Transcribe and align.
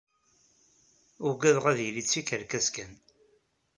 Uggadeɣ 1.27 1.65
ad 1.71 1.79
yili 1.81 2.03
d 2.03 2.07
tikerkas 2.07 2.67
kan. 2.75 2.93